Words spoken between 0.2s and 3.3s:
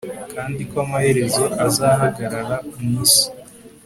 Kandi ko amaherezo azahagarara mu isi